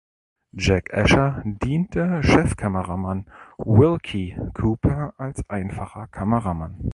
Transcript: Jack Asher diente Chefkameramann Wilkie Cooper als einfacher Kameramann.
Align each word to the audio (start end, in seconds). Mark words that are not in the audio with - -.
Jack 0.55 0.91
Asher 0.95 1.43
diente 1.45 2.21
Chefkameramann 2.23 3.27
Wilkie 3.59 4.35
Cooper 4.55 5.13
als 5.19 5.47
einfacher 5.47 6.07
Kameramann. 6.07 6.79